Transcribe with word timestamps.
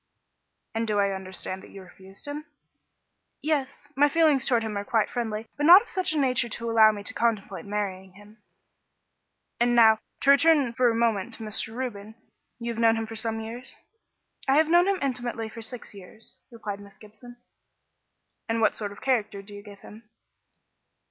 "And 0.73 0.87
do 0.87 0.97
I 0.99 1.11
understand 1.11 1.61
that 1.61 1.69
you 1.69 1.83
refused 1.83 2.25
him?" 2.27 2.45
"Yes. 3.39 3.87
My 3.95 4.09
feelings 4.09 4.47
towards 4.47 4.65
him 4.65 4.75
are 4.75 4.83
quite 4.83 5.11
friendly, 5.11 5.45
but 5.57 5.67
not 5.67 5.83
of 5.83 5.89
such 5.89 6.11
a 6.13 6.17
nature 6.17 6.47
as 6.47 6.53
to 6.53 6.71
allow 6.71 6.91
me 6.91 7.03
to 7.03 7.13
contemplate 7.13 7.65
marrying 7.65 8.13
him." 8.13 8.41
"And 9.59 9.75
now, 9.75 9.99
to 10.21 10.31
return 10.31 10.73
for 10.73 10.89
a 10.89 10.95
moment 10.95 11.35
to 11.35 11.43
Mr. 11.43 11.75
Reuben. 11.75 12.15
You 12.57 12.71
have 12.73 12.81
known 12.81 12.95
him 12.95 13.05
for 13.05 13.15
some 13.15 13.41
years?" 13.41 13.75
"I 14.47 14.55
have 14.55 14.69
known 14.69 14.87
him 14.87 14.97
intimately 15.03 15.49
for 15.49 15.61
six 15.61 15.93
years," 15.93 16.33
replied 16.49 16.79
Miss 16.79 16.97
Gibson. 16.97 17.37
"And 18.49 18.59
what 18.59 18.75
sort 18.75 18.91
of 18.91 19.01
character 19.01 19.43
do 19.43 19.53
you 19.53 19.61
give 19.61 19.81
him?" 19.81 20.09